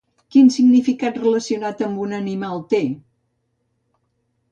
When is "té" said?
2.73-2.81